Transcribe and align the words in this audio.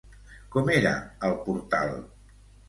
Com 0.55 0.71
era 0.75 0.93
el 1.29 1.37
portal? 1.45 1.95